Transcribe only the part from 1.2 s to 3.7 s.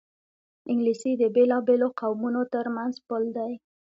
د بېلابېلو قومونو ترمنځ پُل دی